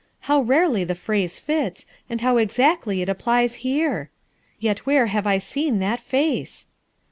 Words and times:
"How 0.21 0.41
rarely 0.41 0.83
the 0.83 0.95
phrase 0.95 1.37
fits, 1.37 1.85
and 2.09 2.21
how 2.21 2.37
exactly 2.37 3.03
it 3.03 3.07
ap 3.09 3.19
plies 3.19 3.57
here. 3.61 4.09
Yet 4.57 4.79
where 4.79 5.03
before 5.05 5.13
have 5.13 5.27
I 5.27 5.37
seen 5.37 5.77
that 5.77 5.99
face?" 5.99 6.65